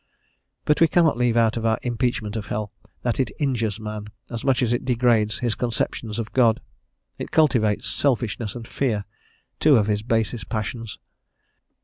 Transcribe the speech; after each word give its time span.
But 0.65 0.81
we 0.81 0.87
cannot 0.87 1.15
leave 1.15 1.37
out 1.37 1.57
of 1.57 1.63
our 1.67 1.77
impeachment 1.83 2.35
of 2.35 2.47
hell 2.47 2.71
that 3.03 3.19
it 3.19 3.29
injures 3.37 3.79
man, 3.79 4.07
as 4.31 4.43
much 4.43 4.63
as 4.63 4.73
it 4.73 4.83
degrades 4.83 5.37
his 5.37 5.53
conceptions 5.53 6.17
of 6.17 6.33
God. 6.33 6.59
It 7.19 7.29
cultivates 7.29 7.87
selfishness 7.87 8.55
and 8.55 8.67
fear, 8.67 9.05
two 9.59 9.75
of 9.75 9.85
his 9.85 10.01
basest 10.01 10.49
passions. 10.49 10.97